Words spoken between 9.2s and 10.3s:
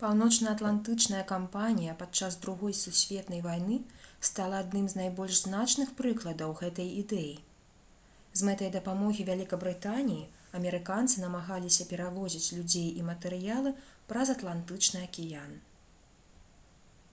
вялікабрытаніі